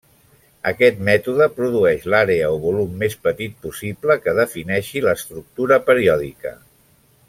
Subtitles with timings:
[0.69, 6.61] Aquest mètode produeix l'àrea o volum més petit possible que defineixi l'estructura periòdica.